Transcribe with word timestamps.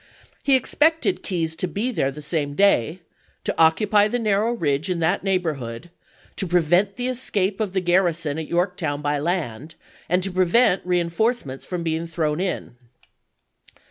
He 0.41 0.55
expected 0.55 1.21
Keyes 1.21 1.55
to 1.57 1.67
be 1.67 1.91
there 1.91 2.09
the 2.09 2.23
same 2.23 2.55
day, 2.55 3.01
to 3.43 3.53
occupy 3.55 4.07
the 4.07 4.17
narrow 4.17 4.51
ridge 4.51 4.89
in 4.89 4.99
that 5.01 5.23
1862. 5.23 5.89
neighborhood," 5.91 5.91
to 6.37 6.47
prevent 6.47 6.95
the 6.95 7.07
escape 7.07 7.59
of 7.59 7.73
the 7.73 7.83
garri 7.83 8.15
son 8.15 8.39
at 8.39 8.47
Yorktown 8.47 9.03
by 9.03 9.19
land, 9.19 9.75
and 10.09 10.23
to 10.23 10.31
prevent 10.31 10.83
reenf 10.87 11.19
orce 11.19 11.45
ments 11.45 11.67
from 11.67 11.83
being 11.83 12.07
thrown 12.07 12.39
in." 12.41 12.77